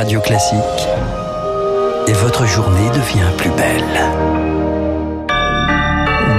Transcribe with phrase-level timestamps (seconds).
[0.00, 0.88] Radio Classique
[2.06, 3.84] et votre journée devient plus belle.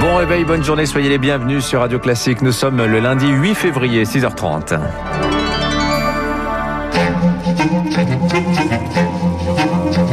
[0.00, 2.42] Bon réveil, bonne journée, soyez les bienvenus sur Radio Classique.
[2.42, 4.80] Nous sommes le lundi 8 février, 6h30.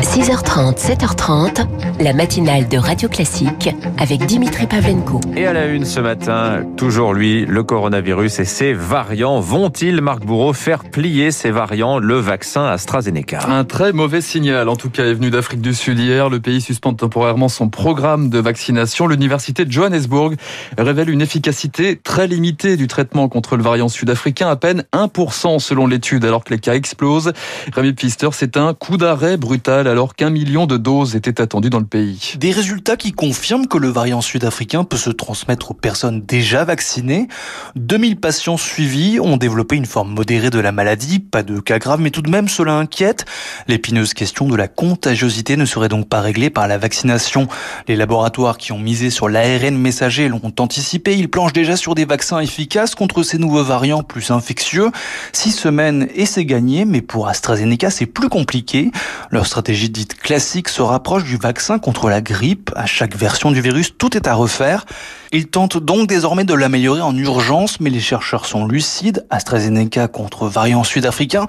[0.04, 1.66] 6h30, 7h30,
[2.00, 5.20] la matinale de Radio Classique avec Dimitri Pavlenko.
[5.36, 9.41] Et à la une ce matin, toujours lui, le coronavirus et ses variants.
[9.41, 13.41] Vont-ils, Marc Bourreau, faire plier ces variants le vaccin AstraZeneca?
[13.50, 16.29] Un très mauvais signal, en tout cas, est venu d'Afrique du Sud hier.
[16.29, 19.05] Le pays suspend temporairement son programme de vaccination.
[19.05, 20.36] L'université de Johannesburg
[20.77, 25.86] révèle une efficacité très limitée du traitement contre le variant sud-africain, à peine 1% selon
[25.86, 27.33] l'étude, alors que les cas explosent.
[27.74, 31.79] Rémi Pfister, c'est un coup d'arrêt brutal alors qu'un million de doses étaient attendues dans
[31.79, 36.64] le Des résultats qui confirment que le variant sud-africain peut se transmettre aux personnes déjà
[36.64, 37.28] vaccinées.
[37.75, 42.02] 2000 patients suivis ont développé une forme modérée de la maladie, pas de cas graves,
[42.02, 43.25] mais tout de même cela inquiète.
[43.67, 47.47] L'épineuse question de la contagiosité ne serait donc pas réglée par la vaccination.
[47.88, 52.06] Les laboratoires qui ont misé sur l'ARN messager l'ont anticipé, ils planchent déjà sur des
[52.06, 54.91] vaccins efficaces contre ces nouveaux variants plus infectieux.
[55.33, 58.91] Six semaines et c'est gagné, mais pour AstraZeneca c'est plus compliqué.
[59.31, 62.72] Leur stratégie dite classique se rapproche du vaccin contre la grippe.
[62.75, 64.85] À chaque version du virus, tout est à refaire.
[65.31, 69.27] Ils tentent donc désormais de l'améliorer en urgence, mais les chercheurs sont lucides.
[69.30, 71.45] AstraZeneca contre variant sud-africain,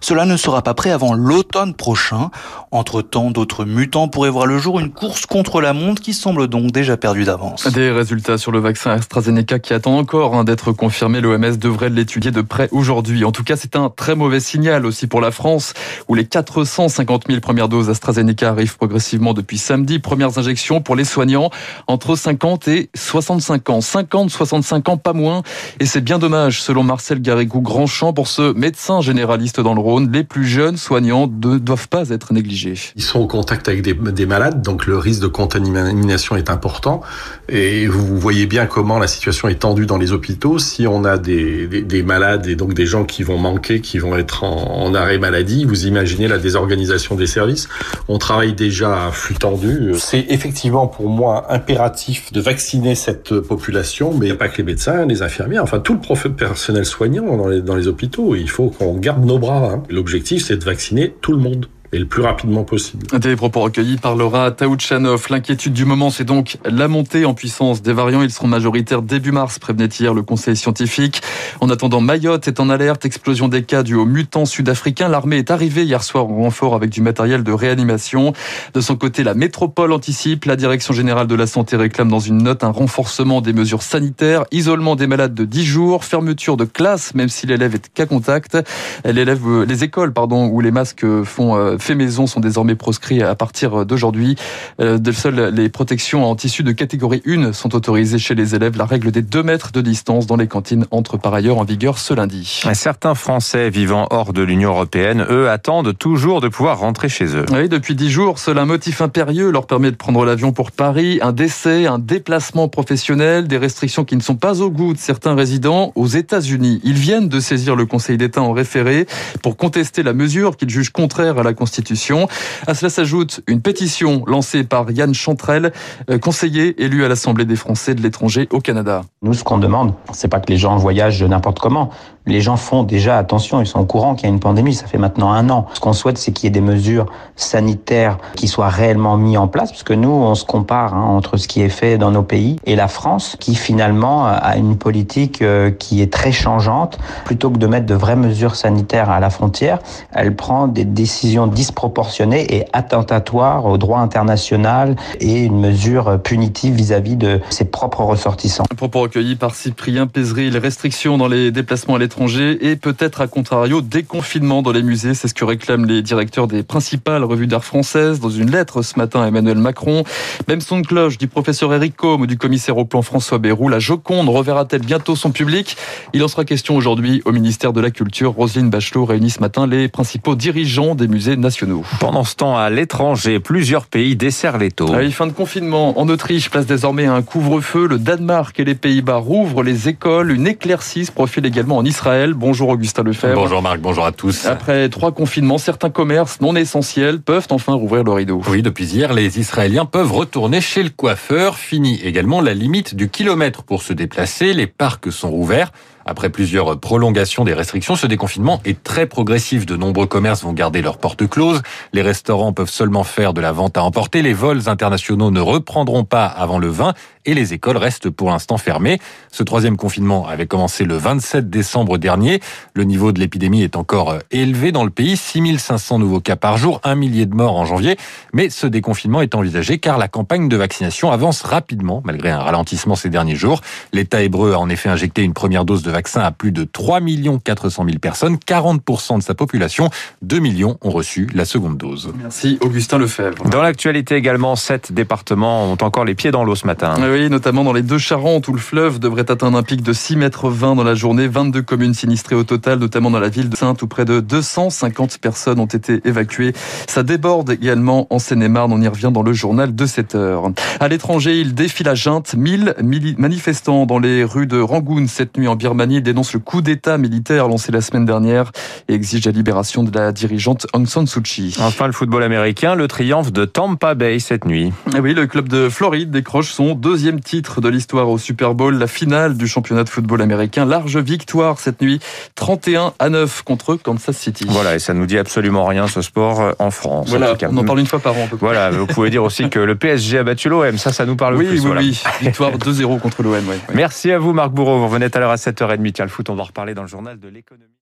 [0.00, 2.30] cela ne sera pas prêt avant l'automne prochain.
[2.70, 6.70] Entre-temps, d'autres mutants pourraient voir le jour, une course contre la montre qui semble donc
[6.70, 7.66] déjà perdue d'avance.
[7.72, 11.20] Des résultats sur le vaccin AstraZeneca qui attend encore hein, d'être confirmés.
[11.20, 13.24] L'OMS devrait l'étudier de près aujourd'hui.
[13.24, 15.74] En tout cas, c'est un très mauvais signal aussi pour la France,
[16.06, 19.98] où les 450 000 premières doses AstraZeneca arrivent progressivement depuis samedi.
[19.98, 21.50] Premières injections pour les soignants
[21.88, 22.90] entre 50 et
[23.24, 23.80] 65 ans.
[23.80, 25.42] 50, 65 ans, pas moins.
[25.80, 30.10] Et c'est bien dommage, selon Marcel Garrigou Grandchamp, pour ce médecin généraliste dans le Rhône.
[30.12, 32.74] Les plus jeunes soignants ne doivent pas être négligés.
[32.96, 37.00] Ils sont au contact avec des, des malades, donc le risque de contamination est important.
[37.48, 40.58] Et vous voyez bien comment la situation est tendue dans les hôpitaux.
[40.58, 43.98] Si on a des, des, des malades et donc des gens qui vont manquer, qui
[43.98, 47.68] vont être en, en arrêt maladie, vous imaginez la désorganisation des services.
[48.08, 49.92] On travaille déjà à flux tendu.
[49.98, 54.58] C'est effectivement pour moi impératif de vacciner cette population, mais il n'y a pas que
[54.58, 58.34] les médecins, les infirmières, enfin tout le personnel soignant dans les, dans les hôpitaux.
[58.34, 59.72] Il faut qu'on garde nos bras.
[59.72, 59.82] Hein.
[59.90, 63.06] L'objectif, c'est de vacciner tout le monde et le plus rapidement possible.
[63.20, 65.26] Des propos recueillis par Laura Taouchanov.
[65.30, 68.20] L'inquiétude du moment, c'est donc la montée en puissance des variants.
[68.22, 71.22] Ils seront majoritaires début mars, prévenait hier le conseil scientifique.
[71.60, 73.04] En attendant, Mayotte est en alerte.
[73.04, 75.08] Explosion des cas dus aux mutants sud-africains.
[75.08, 78.32] L'armée est arrivée hier soir en renfort avec du matériel de réanimation.
[78.72, 80.46] De son côté, la métropole anticipe.
[80.46, 84.44] La direction générale de la santé réclame dans une note un renforcement des mesures sanitaires,
[84.50, 88.58] isolement des malades de 10 jours, fermeture de classe, même si l'élève est cas contact.
[89.04, 94.36] Les écoles, pardon, où les masques font faits maison sont désormais proscrits à partir d'aujourd'hui.
[94.80, 98.76] Euh, seules les protections en tissu de catégorie 1 sont autorisées chez les élèves.
[98.76, 101.98] La règle des 2 mètres de distance dans les cantines entre par ailleurs en vigueur
[101.98, 102.62] ce lundi.
[102.72, 107.44] Certains Français vivant hors de l'Union européenne, eux, attendent toujours de pouvoir rentrer chez eux.
[107.52, 111.18] Oui, depuis 10 jours, seul un motif impérieux leur permet de prendre l'avion pour Paris.
[111.20, 115.34] Un décès, un déplacement professionnel, des restrictions qui ne sont pas au goût de certains
[115.34, 116.80] résidents aux États-Unis.
[116.82, 119.06] Ils viennent de saisir le Conseil d'État en référé
[119.42, 122.28] pour contester la mesure qu'ils jugent contraire à la Constitution Constitution.
[122.68, 125.72] À cela s'ajoute une pétition lancée par Yann Chantrel,
[126.08, 129.02] euh, conseiller élu à l'Assemblée des Français de l'étranger au Canada.
[129.22, 131.90] Nous, ce qu'on demande, c'est pas que les gens voyagent n'importe comment.
[132.26, 134.86] Les gens font déjà attention, ils sont au courant qu'il y a une pandémie, ça
[134.86, 135.66] fait maintenant un an.
[135.74, 137.06] Ce qu'on souhaite, c'est qu'il y ait des mesures
[137.36, 141.36] sanitaires qui soient réellement mises en place, parce que nous, on se compare hein, entre
[141.36, 145.42] ce qui est fait dans nos pays et la France, qui finalement a une politique
[145.42, 146.98] euh, qui est très changeante.
[147.24, 149.80] Plutôt que de mettre de vraies mesures sanitaires à la frontière,
[150.12, 157.16] elle prend des décisions disproportionnée et attentatoire au droit international et une mesure punitive vis-à-vis
[157.16, 158.64] de ses propres ressortissants.
[158.70, 163.20] Un propos recueilli par Cyprien Pézery, les restrictions dans les déplacements à l'étranger et peut-être
[163.20, 167.46] à contrario déconfinement dans les musées, c'est ce que réclament les directeurs des principales revues
[167.46, 170.02] d'art françaises dans une lettre ce matin à Emmanuel Macron.
[170.48, 173.78] Même son de cloche du professeur Eric Combe du commissaire au plan François Bérou, la
[173.78, 175.76] Joconde reverra-t-elle bientôt son public?
[176.12, 178.32] Il en sera question aujourd'hui au ministère de la Culture.
[178.32, 181.84] Roselyne Bachelot réunit ce matin les principaux dirigeants des musées nationaux.
[182.00, 184.92] Pendant ce temps, à l'étranger, plusieurs pays desserrent les taux.
[184.92, 187.86] À fin de confinement, en Autriche place désormais un couvre-feu.
[187.86, 190.32] Le Danemark et les Pays-Bas rouvrent les écoles.
[190.32, 192.34] Une éclaircie se profile également en Israël.
[192.34, 193.40] Bonjour Augustin Lefebvre.
[193.40, 194.46] Bonjour Marc, bonjour à tous.
[194.46, 198.40] Après trois confinements, certains commerces non essentiels peuvent enfin rouvrir le rideau.
[198.48, 201.56] Oui, depuis hier, les Israéliens peuvent retourner chez le coiffeur.
[201.56, 204.54] Fini également la limite du kilomètre pour se déplacer.
[204.54, 205.70] Les parcs sont rouverts
[206.06, 209.66] Après plusieurs prolongations des restrictions, ce déconfinement est très progressif.
[209.66, 211.62] De nombreux commerces vont garder leurs portes closes.
[211.92, 214.22] Les restaurants peuvent seulement faire de la vente à emporter.
[214.22, 216.94] Les vols internationaux ne reprendront pas avant le 20
[217.26, 218.98] et les écoles restent pour l'instant fermées.
[219.30, 222.40] Ce troisième confinement avait commencé le 27 décembre dernier.
[222.74, 225.16] Le niveau de l'épidémie est encore élevé dans le pays.
[225.16, 227.96] 6500 nouveaux cas par jour, un millier de morts en janvier.
[228.32, 232.94] Mais ce déconfinement est envisagé car la campagne de vaccination avance rapidement malgré un ralentissement
[232.94, 233.62] ces derniers jours.
[233.92, 237.00] L'État hébreu a en effet injecté une première dose de vaccin à plus de 3
[237.44, 239.90] 400 000 personnes, 40% de sa population.
[240.22, 242.12] 2 millions ont reçu la seconde dose.
[242.20, 243.48] Merci Augustin Lefebvre.
[243.48, 246.94] Dans l'actualité également, sept départements ont encore les pieds dans l'eau ce matin.
[247.00, 250.16] Oui, notamment dans les deux Charentes où le fleuve devrait atteindre un pic de 6
[250.16, 251.28] mètres 20 dans la journée.
[251.28, 255.18] 22 communes sinistrées au total, notamment dans la ville de Sainte où près de 250
[255.18, 256.52] personnes ont été évacuées.
[256.88, 258.72] Ça déborde également en Seine-et-Marne.
[258.72, 260.50] On y revient dans le journal de 7 heures.
[260.80, 262.34] À l'étranger, il défile à Junte.
[262.34, 262.74] 1000
[263.18, 265.83] manifestants dans les rues de Rangoon cette nuit en Birmanie.
[265.90, 268.52] Ils dénoncent le coup d'État militaire lancé la semaine dernière
[268.88, 271.56] et exigent la libération de la dirigeante Aung San Suu Kyi.
[271.60, 274.72] Enfin, le football américain, le triomphe de Tampa Bay cette nuit.
[274.96, 278.74] Et oui, le club de Floride décroche son deuxième titre de l'histoire au Super Bowl,
[278.76, 280.64] la finale du championnat de football américain.
[280.64, 282.00] Large victoire cette nuit,
[282.34, 284.46] 31 à 9 contre Kansas City.
[284.48, 287.08] Voilà, et ça nous dit absolument rien ce sport euh, en France.
[287.08, 288.28] Voilà, on en parle une fois par an.
[288.40, 291.36] Voilà, vous pouvez dire aussi que le PSG a battu l'OM, ça, ça nous parle
[291.36, 291.66] oui, plus.
[291.66, 293.34] Oui, oui, victoire 2-0 contre l'OM.
[293.74, 295.36] Merci à vous Marc Bourreau, vous revenez tout à l'heure à
[295.76, 295.92] 7h30.
[295.92, 297.70] Tiens, le foot, on va reparler dans le journal de l'économie.